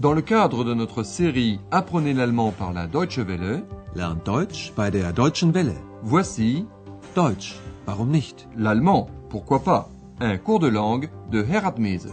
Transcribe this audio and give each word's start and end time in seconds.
Dans 0.00 0.14
le 0.14 0.22
cadre 0.22 0.64
de 0.64 0.72
notre 0.72 1.02
série 1.02 1.60
Apprenez 1.70 2.14
l'allemand 2.14 2.52
par 2.52 2.72
la 2.72 2.86
Deutsche 2.86 3.18
Welle, 3.18 3.64
Lernt 3.94 4.24
Deutsch 4.24 4.72
bei 4.74 4.90
der 4.90 5.12
Deutschen 5.12 5.52
Welle. 5.52 5.76
voici 6.02 6.64
Deutsch, 7.14 7.60
warum 7.84 8.08
nicht? 8.10 8.48
l'allemand, 8.56 9.10
pourquoi 9.28 9.62
pas, 9.62 9.90
un 10.20 10.38
cours 10.38 10.58
de 10.58 10.68
langue 10.68 11.10
de 11.30 11.42
Herat 11.42 11.78
Mese. 11.78 12.08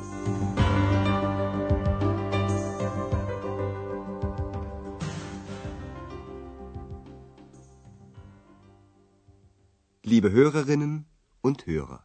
Liebe 10.04 10.30
Hörerinnen 10.30 11.06
und 11.42 11.66
Hörer. 11.66 12.02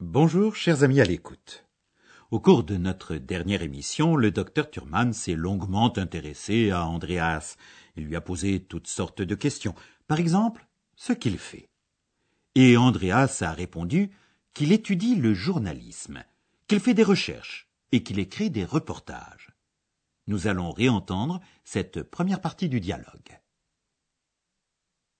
Bonjour, 0.00 0.56
chers 0.56 0.82
amis 0.82 1.00
à 1.00 1.04
l'écoute. 1.04 1.64
Au 2.34 2.40
cours 2.40 2.64
de 2.64 2.76
notre 2.76 3.14
dernière 3.14 3.62
émission, 3.62 4.16
le 4.16 4.32
docteur 4.32 4.68
Thurman 4.68 5.12
s'est 5.12 5.36
longuement 5.36 5.96
intéressé 5.96 6.72
à 6.72 6.84
Andreas. 6.84 7.54
Il 7.94 8.06
lui 8.06 8.16
a 8.16 8.20
posé 8.20 8.58
toutes 8.58 8.88
sortes 8.88 9.22
de 9.22 9.36
questions. 9.36 9.76
Par 10.08 10.18
exemple, 10.18 10.66
ce 10.96 11.12
qu'il 11.12 11.38
fait. 11.38 11.68
Et 12.56 12.76
Andreas 12.76 13.38
a 13.42 13.52
répondu 13.52 14.10
qu'il 14.52 14.72
étudie 14.72 15.14
le 15.14 15.32
journalisme, 15.32 16.24
qu'il 16.66 16.80
fait 16.80 16.92
des 16.92 17.04
recherches 17.04 17.68
et 17.92 18.02
qu'il 18.02 18.18
écrit 18.18 18.50
des 18.50 18.64
reportages. 18.64 19.52
Nous 20.26 20.48
allons 20.48 20.72
réentendre 20.72 21.40
cette 21.62 22.02
première 22.02 22.40
partie 22.40 22.68
du 22.68 22.80
dialogue. 22.80 23.38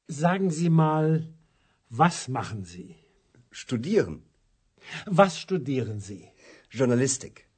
Sagen 0.08 0.50
Sie 0.50 0.68
mal, 0.68 1.28
was 1.92 2.26
machen 2.28 2.64
Sie? 2.64 2.96
Studieren. 3.52 4.18
Was 5.06 5.30
studieren 5.30 6.00
Sie? 6.00 6.33
Journalistik. 6.74 7.48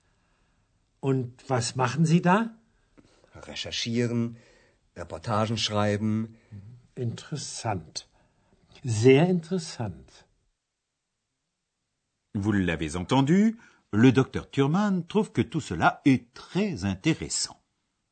Und 1.00 1.48
was 1.48 1.76
machen 1.76 2.04
Sie 2.04 2.20
da? 2.20 2.54
Recherchieren. 3.34 4.36
Reportagen 4.94 5.56
schreiben. 5.56 6.36
Interessant. 6.94 8.08
Sehr 8.84 9.28
interessant. 9.28 10.26
Vous 12.34 12.52
l'avez 12.52 12.96
entendu, 12.96 13.56
le 13.92 14.12
docteur 14.12 14.50
Thurman 14.50 15.06
trouve 15.06 15.32
que 15.32 15.42
tout 15.42 15.60
cela 15.60 16.02
est 16.04 16.34
très 16.34 16.84
intéressant. 16.84 17.62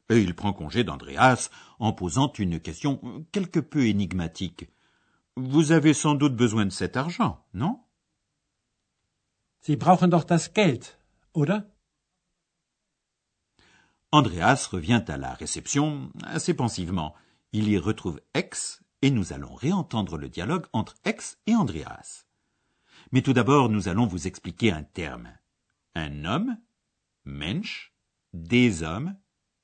Et 0.09 0.21
il 0.21 0.35
prend 0.35 0.53
congé 0.53 0.85
d'Andreas 0.85 1.51
en 1.79 1.93
posant 1.93 2.33
une 2.33 2.61
question 2.61 3.27
quelque 3.33 3.61
peu 3.61 3.87
énigmatique. 3.87 4.71
Vous 5.37 5.73
avez 5.73 5.95
sans 5.95 6.15
doute 6.15 6.37
besoin 6.37 6.65
de 6.65 6.71
cet 6.71 6.97
argent, 6.97 7.45
non? 7.53 7.84
Sie 9.67 9.77
brauchen 9.77 10.11
doch 10.11 10.25
das 10.25 10.53
Geld, 10.53 10.99
oder? 11.33 11.65
Andreas 14.11 14.67
revient 14.67 15.05
à 15.09 15.17
la 15.17 15.33
réception 15.33 16.13
assez 16.23 16.53
pensivement. 16.53 17.15
Il 17.53 17.71
y 17.71 17.79
retrouve 17.79 18.21
X 18.37 18.83
et 19.01 19.11
nous 19.11 19.33
allons 19.33 19.55
réentendre 19.55 20.19
le 20.19 20.29
dialogue 20.29 20.67
entre 20.75 20.95
X 21.07 21.39
et 21.47 21.55
Andreas. 21.55 22.27
Mais 23.11 23.23
tout 23.23 23.33
d'abord, 23.33 23.71
nous 23.71 23.89
allons 23.89 24.07
vous 24.07 24.27
expliquer 24.27 24.71
un 24.71 24.83
terme. 24.83 25.33
Un 25.95 26.27
homme, 26.27 26.59
Mensch, 27.25 27.95
des 28.35 28.83
hommes, 28.83 29.17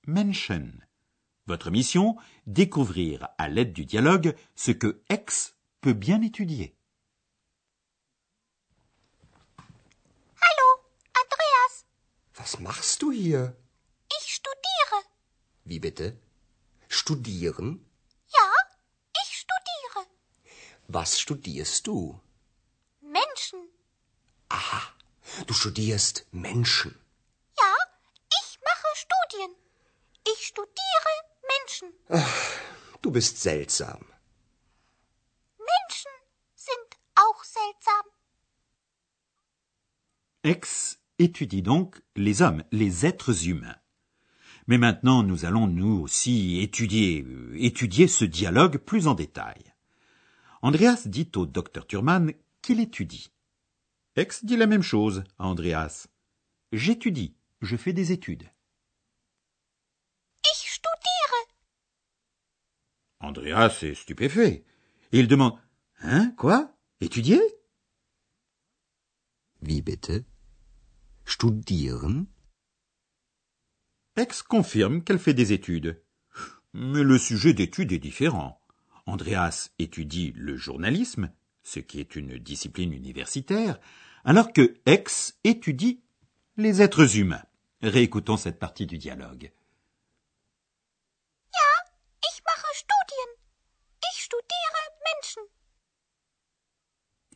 Menschen. 0.07 0.87
Votre 1.47 1.71
mission, 1.71 2.17
découvrir 2.47 3.29
à 3.37 3.51
l'aide 3.51 3.75
du 3.75 3.85
dialogue 3.85 4.35
ce 4.55 4.71
que 4.71 5.03
X 5.11 5.59
peut 5.83 5.93
bien 5.93 6.23
étudier. 6.23 6.80
Was 12.41 12.59
machst 12.59 13.03
du 13.03 13.13
hier? 13.13 13.55
Ich 14.19 14.35
studiere. 14.35 14.99
Wie 15.65 15.79
bitte? 15.79 16.19
Studieren? 16.89 17.87
Ja, 18.29 18.51
ich 19.23 19.41
studiere. 19.41 20.07
Was 20.89 21.21
studierst 21.21 21.87
du? 21.87 22.19
Menschen. 23.03 23.69
Aha, 24.49 24.83
du 25.47 25.53
studierst 25.53 26.25
Menschen. 26.31 26.99
Ja, 27.59 27.75
ich 28.41 28.59
mache 28.69 28.89
Studien. 29.05 29.55
Ich 30.33 30.47
studiere 30.47 31.13
Menschen. 31.53 31.93
Du 33.03 33.11
bist 33.11 33.39
seltsam. 33.43 34.01
Menschen 35.59 36.13
sind 36.55 36.91
auch 37.17 37.45
seltsam. 37.45 38.05
X 40.43 40.90
étudie 41.21 41.63
donc 41.63 42.01
les 42.17 42.43
hommes, 42.43 42.65
les 42.73 43.07
êtres 43.07 43.47
humains. 43.47 43.77
Mais 44.67 44.79
maintenant, 44.79 45.23
nous 45.23 45.45
allons 45.45 45.67
nous 45.67 46.01
aussi 46.01 46.61
étudier, 46.61 47.23
euh, 47.23 47.55
étudier 47.59 48.09
ce 48.09 48.25
dialogue 48.25 48.79
plus 48.79 49.07
en 49.07 49.15
détail. 49.15 49.75
Andreas 50.63 51.03
dit 51.07 51.31
au 51.37 51.47
docteur 51.47 51.87
Thurman 51.87 52.33
qu'il 52.63 52.81
étudie. 52.81 53.33
X 54.17 54.45
dit 54.45 54.57
la 54.57 54.67
même 54.67 54.83
chose 54.83 55.25
à 55.39 55.47
Andreas. 55.47 56.09
J'étudie, 56.73 57.35
je 57.63 57.77
fais 57.77 57.93
des 57.93 58.13
études. 58.13 58.49
Ich 60.45 60.71
studiere. 60.71 61.49
Andreas 63.21 63.83
est 63.83 63.95
stupéfait. 63.95 64.65
Il 65.13 65.29
demande 65.29 65.59
Hein, 66.03 66.33
quoi? 66.37 66.75
Étudier? 67.01 67.41
Wie 69.63 69.83
bitte? 69.83 70.25
Studieren? 71.31 72.27
X 74.19 74.43
confirme 74.43 75.05
qu'elle 75.05 75.21
fait 75.21 75.33
des 75.33 75.53
études. 75.53 76.03
Mais 76.73 77.05
le 77.05 77.19
sujet 77.19 77.55
d'étude 77.55 77.93
est 77.93 78.01
différent. 78.01 78.61
Andreas 79.07 79.71
étudie 79.79 80.33
le 80.35 80.57
journalisme, 80.57 81.31
ce 81.63 81.79
qui 81.79 82.01
est 82.01 82.17
une 82.17 82.37
discipline 82.37 82.93
universitaire, 82.93 83.79
alors 84.25 84.53
que 84.53 84.75
X 84.87 85.39
étudie 85.45 86.03
les 86.57 86.83
êtres 86.83 87.17
humains. 87.17 87.45
Réécoutons 87.81 88.37
cette 88.37 88.59
partie 88.59 88.87
du 88.87 88.99
dialogue. 88.99 89.53
Ja, 91.53 91.93
ich 92.29 92.43
mache 92.45 92.75
Studien. 92.75 93.29
Ich 94.13 94.25
studiere 94.25 94.81
Menschen. 95.07 95.43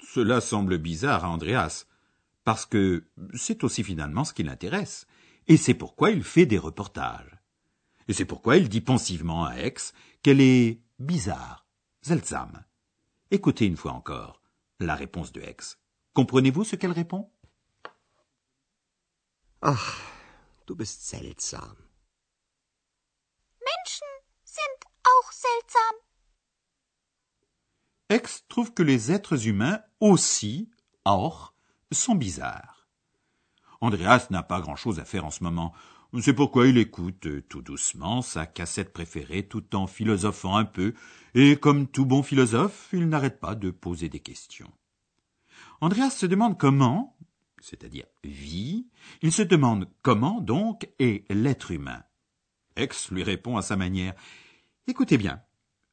Cela 0.03 0.41
semble 0.41 0.79
bizarre 0.79 1.25
à 1.25 1.31
Andreas, 1.31 1.87
parce 2.45 2.67
que 2.67 3.09
c'est 3.35 3.65
aussi 3.65 3.83
finalement 3.83 4.25
ce 4.25 4.35
qui 4.35 4.43
l'intéresse, 4.43 5.07
et 5.47 5.57
c'est 5.57 5.75
pourquoi 5.75 6.11
il 6.11 6.23
fait 6.23 6.47
des 6.47 6.59
reportages. 6.59 7.39
Et 8.09 8.13
c'est 8.13 8.25
pourquoi 8.25 8.57
il 8.57 8.69
dit 8.69 8.81
pensivement 8.81 9.45
à 9.45 9.61
X 9.61 9.95
qu'elle 10.23 10.41
est 10.41 10.81
bizarre, 10.99 11.67
seltsam. 12.03 12.65
Écoutez 13.31 13.67
une 13.67 13.77
fois 13.77 13.93
encore 13.93 14.43
la 14.79 14.95
réponse 14.95 15.33
de 15.33 15.41
X. 15.41 15.79
Comprenez-vous 16.13 16.65
ce 16.65 16.77
qu'elle 16.77 16.93
répond? 16.93 17.31
Ach, 19.63 20.03
du 20.67 20.75
bist 20.75 21.01
seltsam. 21.03 21.77
Menschen 23.61 24.09
sind 24.45 24.85
auch 25.05 25.33
seltsam. 25.33 25.95
X 28.11 28.45
trouve 28.49 28.75
que 28.75 28.83
les 28.83 29.11
êtres 29.11 29.49
humains 29.49 29.83
aussi, 30.01 30.71
or, 31.07 31.54
sont 31.95 32.15
bizarres. 32.15 32.89
Andreas 33.81 34.29
n'a 34.31 34.43
pas 34.43 34.61
grand-chose 34.61 35.01
à 35.01 35.05
faire 35.05 35.25
en 35.25 35.31
ce 35.31 35.45
moment. 35.45 35.73
C'est 36.21 36.33
pourquoi 36.33 36.69
il 36.69 36.79
écoute 36.79 37.27
euh, 37.27 37.43
tout 37.49 37.61
doucement 37.61 38.23
sa 38.23 38.47
cassette 38.47 38.93
préférée 38.93 39.49
tout 39.49 39.75
en 39.75 39.87
philosophant 39.87 40.57
un 40.57 40.65
peu, 40.65 40.95
et 41.35 41.57
comme 41.57 41.89
tout 41.89 42.07
bon 42.07 42.23
philosophe, 42.23 42.89
il 42.93 43.09
n'arrête 43.09 43.41
pas 43.41 43.57
de 43.57 43.71
poser 43.71 44.09
des 44.09 44.21
questions. 44.21 44.73
Andreas 45.81 46.11
se 46.11 46.27
demande 46.27 46.57
comment, 46.57 47.17
c'est-à-dire 47.61 48.07
vie, 48.23 48.87
il 49.23 49.33
se 49.33 49.43
demande 49.43 49.91
comment 50.03 50.41
donc 50.41 50.89
est 50.99 51.31
l'être 51.33 51.73
humain. 51.73 52.05
X 52.77 53.11
lui 53.11 53.23
répond 53.23 53.57
à 53.57 53.63
sa 53.63 53.77
manière. 53.77 54.15
Écoutez 54.87 55.19
bien. 55.19 55.43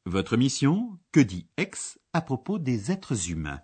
Votre 0.04 0.36
mission, 0.36 0.98
que 1.12 1.20
dit 1.20 1.46
X 1.58 1.98
à 2.12 2.20
propos 2.20 2.58
des 2.58 2.90
êtres 2.90 3.30
humains? 3.30 3.60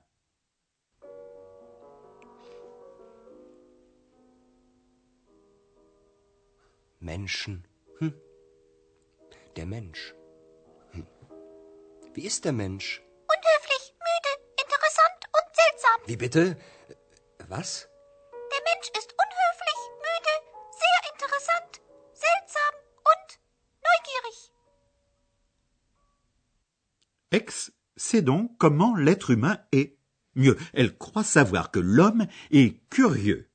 Menschen. 7.01 7.67
Hm. 7.99 8.15
Der 9.57 9.67
Mensch. 9.67 10.15
Hm. 10.93 11.07
Wie 12.15 12.25
ist 12.25 12.45
der 12.45 12.53
Mensch? 12.53 13.03
Unhöflich, 13.29 13.95
müde, 14.07 14.33
interessant 14.63 15.21
und 15.37 15.49
seltsam. 15.55 16.01
Wie 16.07 16.17
bitte? 16.17 16.57
Was? 17.49 17.89
Der 18.53 18.63
Mensch 18.69 18.89
ist 18.99 19.15
unhöflich, 19.25 19.81
müde, 20.07 20.35
sehr 20.83 21.01
interessant, 21.13 21.81
seltsam 22.13 22.75
und 23.13 23.39
neugierig. 23.87 24.53
X 27.31 27.73
sait 27.97 28.23
donc 28.23 28.59
comment 28.59 28.97
l'être 28.97 29.31
humain 29.31 29.59
est. 29.73 29.97
Mieux, 30.35 30.57
elle 30.73 30.97
croit 30.97 31.25
savoir 31.25 31.71
que 31.71 31.81
l'homme 31.81 32.27
est 32.51 32.81
curieux. 32.91 33.49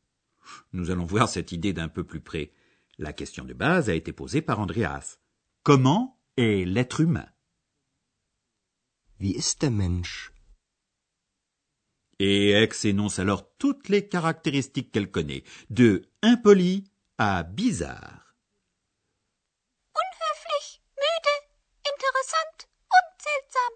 Nous 0.74 0.92
allons 0.92 1.06
voir 1.06 1.30
cette 1.30 1.52
idée 1.52 1.74
d'un 1.74 1.88
peu 1.88 2.04
plus 2.04 2.20
près. 2.22 2.52
La 3.00 3.12
question 3.12 3.44
de 3.44 3.54
base 3.54 3.90
a 3.90 3.96
été 3.96 4.14
posée 4.14 4.44
par 4.44 4.60
Andreas. 4.60 5.18
Comment 5.64 6.20
est 6.38 6.64
l'être 6.64 7.02
humain? 7.02 7.28
Wie 9.20 9.32
ist 9.32 9.62
der 9.62 9.72
Mensch? 9.72 10.32
Et 12.20 12.52
Ex 12.52 12.86
énonce 12.86 13.18
alors 13.18 13.56
toutes 13.58 13.90
les 13.90 14.08
caractéristiques 14.08 14.92
qu'elle 14.92 15.10
connaît, 15.10 15.44
de 15.72 16.08
impoli 16.22 16.84
à 17.18 17.42
bizarre. 17.42 18.36
Unhöflich, 19.96 20.82
müde, 20.96 21.34
interessant 21.86 22.68
und 22.92 23.08
seltsam. 23.18 23.74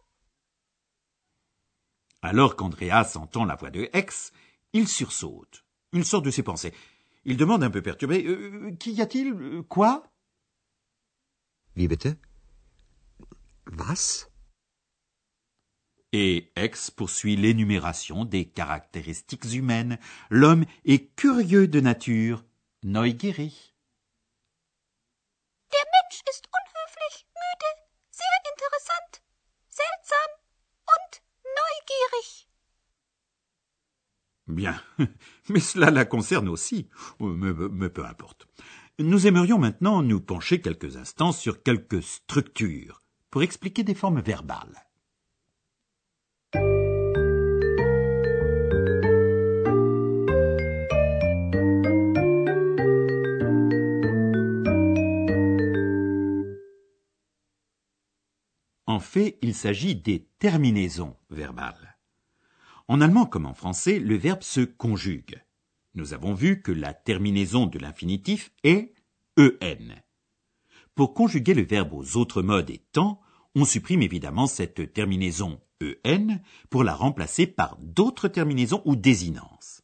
Alors 2.22 2.56
qu'Andreas 2.56 3.16
entend 3.16 3.46
la 3.46 3.56
voix 3.56 3.72
de 3.72 3.90
Ex, 3.94 4.32
il 4.74 4.88
sursaute. 4.88 5.66
Il 5.92 6.06
sort 6.06 6.22
de 6.22 6.30
ses 6.30 6.44
pensées. 6.44 6.74
Il 7.30 7.36
demande 7.36 7.62
un 7.62 7.70
peu 7.70 7.82
perturbé 7.82 8.26
euh, 8.26 8.72
Qu'y 8.80 9.02
a-t-il 9.02 9.34
Euh, 9.34 9.62
Quoi? 9.64 10.10
Wie 11.76 11.88
bitte? 11.90 12.08
Was? 13.74 14.30
Et 16.14 16.54
Ex 16.56 16.90
poursuit 16.90 17.36
l'énumération 17.36 18.24
des 18.24 18.46
caractéristiques 18.50 19.44
humaines. 19.54 20.00
L'homme 20.30 20.66
est 20.86 21.14
curieux 21.18 21.68
de 21.68 21.82
nature, 21.82 22.46
neugierig. 22.82 23.76
Der 25.70 25.84
Mensch 25.94 26.22
ist 26.32 26.48
unhöflich, 26.48 27.28
müde, 27.36 27.70
sehr 28.10 28.38
interessant, 28.54 29.22
seltsam 29.68 30.30
und 30.96 31.22
neugierig. 31.44 32.48
Bien, 34.58 34.82
mais 35.50 35.60
cela 35.60 35.92
la 35.92 36.04
concerne 36.04 36.50
aussi. 36.50 36.90
Mais 37.20 37.90
peu 37.90 38.04
importe. 38.04 38.48
Nous 38.98 39.28
aimerions 39.28 39.60
maintenant 39.60 40.02
nous 40.02 40.20
pencher 40.20 40.62
quelques 40.62 40.98
instants 40.98 41.32
sur 41.32 41.62
quelques 41.62 42.02
structures 42.02 43.04
pour 43.30 43.44
expliquer 43.44 43.84
des 43.84 43.94
formes 43.94 44.20
verbales. 44.20 44.88
En 58.88 59.00
fait, 59.00 59.38
il 59.44 59.54
s'agit 59.54 59.96
des 59.96 60.28
terminaisons 60.40 61.16
verbales. 61.30 61.87
En 62.88 63.02
allemand 63.02 63.26
comme 63.26 63.46
en 63.46 63.54
français, 63.54 64.00
le 64.00 64.16
verbe 64.16 64.44
se 64.44 64.62
conjugue. 64.62 65.42
Nous 65.94 66.14
avons 66.14 66.34
vu 66.34 66.62
que 66.62 66.72
la 66.72 66.94
terminaison 66.94 67.66
de 67.66 67.80
l'infinitif 67.80 68.52
est 68.64 68.94
en. 69.38 69.96
Pour 70.96 71.14
conjuguer 71.14 71.54
le 71.54 71.64
verbe 71.64 71.94
aux 71.94 72.18
autres 72.18 72.42
modes 72.42 72.70
et 72.70 72.82
temps, 72.92 73.20
on 73.56 73.66
supprime 73.66 74.02
évidemment 74.02 74.48
cette 74.48 74.94
terminaison 74.94 75.60
en 76.06 76.40
pour 76.70 76.84
la 76.84 76.96
remplacer 76.96 77.46
par 77.46 77.78
d'autres 77.82 78.28
terminaisons 78.28 78.82
ou 78.86 78.96
désinences. 78.96 79.82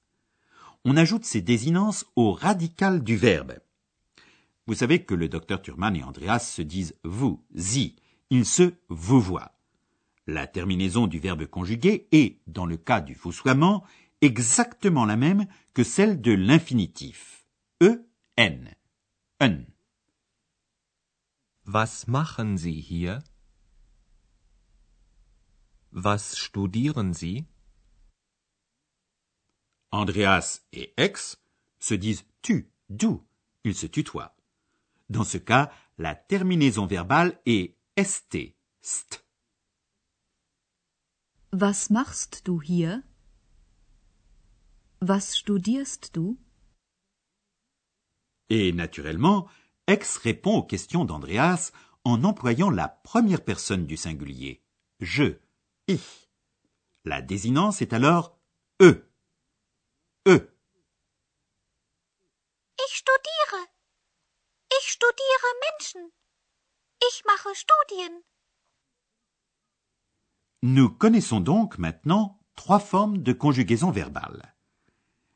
On 0.86 0.98
ajoute 0.98 1.26
ces 1.26 1.42
désinences 1.42 2.06
au 2.16 2.32
radical 2.32 3.04
du 3.04 3.16
verbe. 3.16 3.60
Vous 4.66 4.76
savez 4.76 5.04
que 5.04 5.14
le 5.14 5.30
docteur 5.30 5.62
Thurman 5.62 5.96
et 5.96 6.04
Andreas 6.04 6.40
se 6.40 6.62
disent 6.62 6.96
vous, 7.04 7.44
sie, 7.56 7.96
ils 8.30 8.46
se 8.46 8.74
vous 8.90 9.20
voient. 9.22 9.54
La 10.26 10.48
terminaison 10.48 11.08
du 11.08 11.20
verbe 11.20 11.46
conjugué 11.46 12.08
est, 12.12 12.40
dans 12.48 12.66
le 12.66 12.78
cas 12.78 13.02
du 13.02 13.14
voussoiement, 13.14 13.84
exactement 14.22 15.06
la 15.06 15.18
même 15.18 15.48
que 15.74 15.84
celle 15.84 16.22
de 16.22 16.32
l'infinitif. 16.32 17.46
E, 17.82 18.08
n. 18.38 18.74
Un. 19.42 19.66
Was 21.66 22.06
machen 22.08 22.58
Sie 22.58 22.80
hier? 22.80 23.22
Was 25.92 26.36
studieren 26.36 27.14
Sie? 27.14 27.46
Andreas 29.92 30.62
et 30.72 30.94
Ex 30.98 31.38
se 31.80 31.94
disent 31.94 32.26
tu, 32.42 32.72
du. 32.90 33.20
Ils 33.64 33.76
se 33.76 33.88
tutoient. 33.88 34.36
Dans 35.10 35.24
ce 35.24 35.38
cas, 35.38 35.72
la 35.98 36.16
terminaison 36.16 36.86
verbale 36.86 37.40
est 37.46 37.76
st, 37.98 38.56
st. 38.82 39.23
Was 41.56 41.92
machst 41.92 42.48
du 42.48 42.64
hier? 42.64 43.04
Was 45.02 45.36
studierst 45.36 46.16
du? 46.16 46.40
Et 48.50 48.74
naturellement, 48.74 49.48
Ex 49.86 50.18
répond 50.18 50.56
aux 50.58 50.64
questions 50.64 51.06
d'Andreas 51.06 51.72
en 52.06 52.24
employant 52.24 52.72
la 52.72 52.88
première 52.88 53.46
personne 53.46 53.86
du 53.86 53.98
singulier. 53.98 54.64
Je, 55.00 55.38
ich. 55.88 56.28
La 57.06 57.22
désinence 57.22 57.84
est 57.84 57.94
alors 57.94 58.36
e. 58.82 59.06
E. 60.28 60.50
Ich 62.80 62.96
studiere. 62.98 63.68
Ich 64.80 64.90
studiere 64.90 65.50
Menschen. 65.70 66.12
Ich 67.12 67.24
mache 67.26 67.54
Studien. 67.54 68.24
Nous 70.66 70.90
connaissons 70.90 71.42
donc 71.42 71.78
maintenant 71.78 72.40
trois 72.56 72.80
formes 72.80 73.18
de 73.18 73.34
conjugaison 73.34 73.92
verbale. 73.92 74.56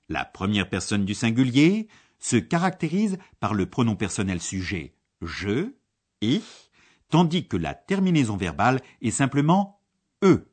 La 0.07 0.23
première 0.23 0.69
personne 0.69 1.03
du 1.03 1.13
singulier 1.13 1.89
se 2.17 2.37
caractérise 2.37 3.17
par 3.41 3.53
le 3.53 3.69
pronom 3.69 3.97
personnel 3.97 4.41
sujet 4.41 4.95
je, 5.21 5.73
ich, 6.21 6.71
tandis 7.09 7.45
que 7.45 7.57
la 7.57 7.73
terminaison 7.73 8.37
verbale 8.37 8.81
est 9.01 9.11
simplement 9.11 9.81
e. 10.23 10.47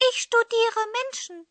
Ich 0.00 0.22
studiere 0.22 0.78
Menschen. 0.94 1.44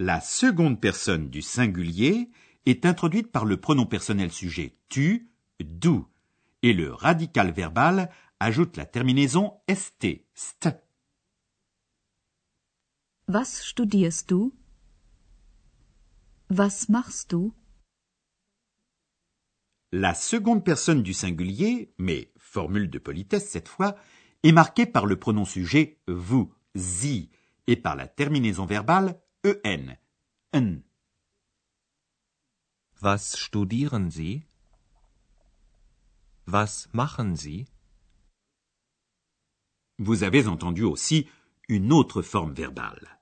La 0.00 0.20
seconde 0.20 0.78
personne 0.78 1.30
du 1.30 1.40
singulier 1.40 2.30
est 2.66 2.84
introduite 2.84 3.32
par 3.32 3.46
le 3.46 3.56
pronom 3.56 3.86
personnel 3.86 4.30
sujet 4.30 4.76
tu, 4.90 5.32
du, 5.60 6.00
et 6.60 6.74
le 6.74 6.92
radical 6.92 7.52
verbal 7.52 8.10
ajoute 8.42 8.76
la 8.76 8.86
terminaison 8.86 9.60
st, 9.68 10.24
st. 10.34 10.68
Was 13.28 13.62
studierst 13.62 14.28
du? 14.28 14.52
Was 16.50 16.88
machst 16.88 17.30
du? 17.30 17.52
La 19.92 20.14
seconde 20.14 20.64
personne 20.64 21.02
du 21.02 21.14
singulier, 21.14 21.94
mais 21.98 22.32
formule 22.36 22.90
de 22.90 22.98
politesse 22.98 23.48
cette 23.48 23.68
fois, 23.68 23.96
est 24.42 24.52
marquée 24.52 24.86
par 24.86 25.06
le 25.06 25.18
pronom 25.18 25.44
sujet 25.44 26.00
vous, 26.08 26.52
sie, 26.74 27.30
et 27.66 27.76
par 27.76 27.94
la 27.94 28.08
terminaison 28.08 28.66
verbale 28.66 29.20
en, 29.44 29.94
en. 30.54 30.80
Was 33.00 33.36
studieren 33.36 34.10
Sie? 34.10 34.44
Was 36.46 36.88
machen 36.92 37.36
Sie? 37.36 37.71
Vous 39.98 40.22
avez 40.22 40.46
entendu 40.46 40.82
aussi 40.82 41.28
une 41.68 41.92
autre 41.92 42.22
forme 42.22 42.54
verbale. 42.54 43.20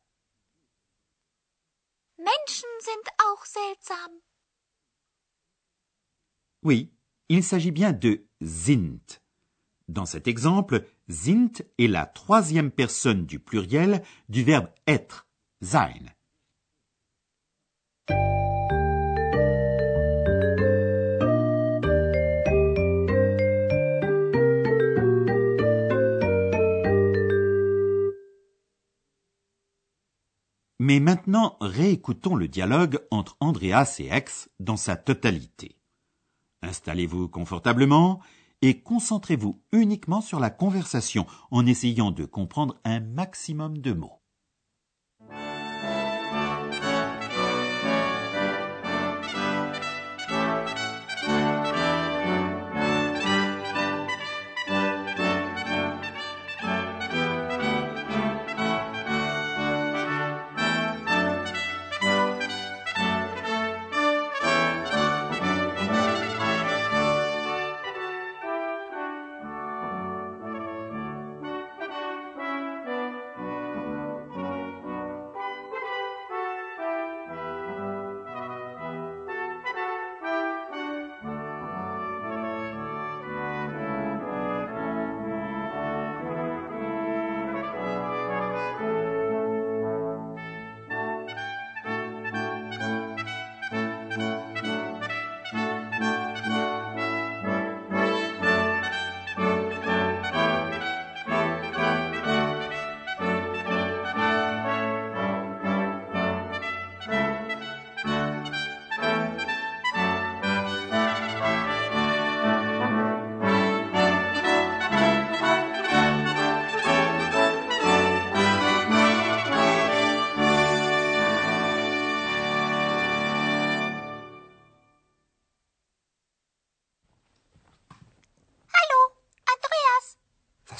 Menschen 2.19 2.69
sind 2.81 3.09
auch 3.19 3.45
seltsam. 3.45 4.11
Oui, 6.62 6.93
il 7.29 7.43
s'agit 7.43 7.71
bien 7.71 7.93
de 7.93 8.27
sind. 8.41 9.23
Dans 9.89 10.07
cet 10.07 10.29
exemple, 10.29 10.87
sind 11.09 11.65
est 11.79 11.89
la 11.89 12.07
troisième 12.07 12.71
personne 12.71 13.27
du 13.27 13.41
pluriel 13.41 14.03
du 14.29 14.45
verbe 14.45 14.69
être, 14.87 15.27
sein. 15.61 16.05
Mais 30.90 30.99
maintenant, 30.99 31.56
réécoutons 31.61 32.35
le 32.35 32.49
dialogue 32.49 32.99
entre 33.12 33.37
Andreas 33.38 33.99
et 34.00 34.09
Ex 34.11 34.50
dans 34.59 34.76
sa 34.76 34.97
totalité. 34.97 35.76
Installez-vous 36.62 37.28
confortablement 37.28 38.18
et 38.61 38.80
concentrez-vous 38.80 39.62
uniquement 39.70 40.20
sur 40.20 40.40
la 40.40 40.50
conversation 40.50 41.26
en 41.52 41.64
essayant 41.64 42.11
de 42.11 42.25
comprendre 42.25 42.80
un 42.82 42.99
maximum 42.99 43.78
de 43.78 43.92
mots. 43.92 44.20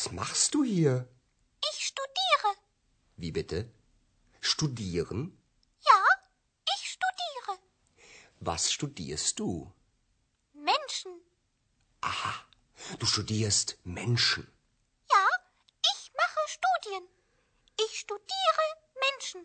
Was 0.01 0.13
machst 0.13 0.55
du 0.55 0.65
hier? 0.65 1.07
Ich 1.71 1.89
studiere. 1.89 2.51
Wie 3.17 3.33
bitte? 3.33 3.71
Studieren? 4.41 5.39
Ja, 5.89 6.03
ich 6.75 6.93
studiere. 6.93 7.59
Was 8.39 8.73
studierst 8.73 9.39
du? 9.39 9.71
Menschen. 10.55 11.13
Du 12.99 13.05
studierst 13.05 13.77
Menschen. 13.85 14.51
Ja, 15.13 15.27
ich 15.93 16.11
mache 16.17 16.41
Studien. 16.47 17.07
Ich 17.85 17.99
studiere 17.99 18.67
Menschen. 19.05 19.45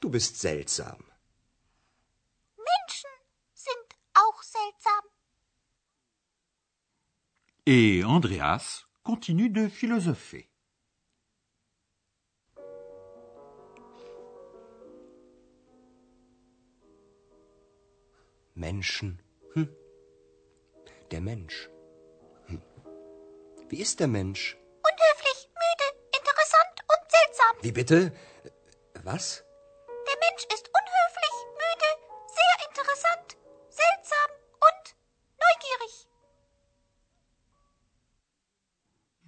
Du 0.00 0.10
bist 0.10 0.40
seltsam. 0.40 0.98
Menschen 2.56 3.10
sind 3.54 3.88
auch 4.12 4.42
seltsam. 4.42 5.04
Et 7.64 8.04
Andreas 8.04 8.85
continue 9.06 9.48
de 9.48 9.68
philosopher. 9.68 10.42
Menschen. 18.54 19.22
Hm. 19.54 19.68
Der 21.12 21.20
Mensch. 21.20 21.70
Hm. 22.46 22.60
Wie 23.68 23.80
ist 23.80 24.00
der 24.00 24.08
Mensch? 24.08 24.56
Unhöflich, 24.90 25.50
müde, 25.62 25.88
interessant 26.18 26.76
und 26.92 27.10
seltsam. 27.16 27.56
Wie 27.62 27.72
bitte? 27.72 28.12
Was? 29.04 29.45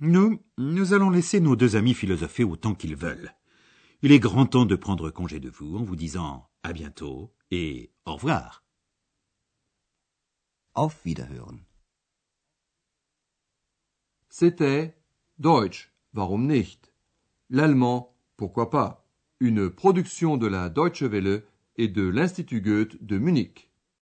Nous, 0.00 0.40
nous 0.58 0.92
allons 0.92 1.10
laisser 1.10 1.40
nos 1.40 1.56
deux 1.56 1.74
amis 1.74 1.92
philosopher 1.92 2.44
autant 2.44 2.76
qu'ils 2.76 2.94
veulent. 2.94 3.34
Il 4.02 4.12
est 4.12 4.20
grand 4.20 4.46
temps 4.46 4.64
de 4.64 4.76
prendre 4.76 5.10
congé 5.10 5.40
de 5.40 5.50
vous 5.50 5.76
en 5.76 5.82
vous 5.82 5.96
disant 5.96 6.48
à 6.62 6.72
bientôt 6.72 7.34
et 7.50 7.90
au 8.04 8.14
revoir. 8.14 8.62
Auf 10.74 11.04
Wiederhören. 11.04 11.64
C'était 14.28 14.94
Deutsch, 15.40 15.90
warum 16.14 16.46
nicht? 16.46 16.92
L'allemand, 17.50 18.14
pourquoi 18.36 18.70
pas? 18.70 19.04
Une 19.40 19.68
production 19.68 20.36
de 20.36 20.46
la 20.46 20.68
Deutsche 20.68 21.02
Welle 21.02 21.42
et 21.74 21.88
de 21.88 22.02
l'Institut 22.02 22.60
Goethe 22.60 23.02
de 23.02 23.18
Munich. 23.18 23.67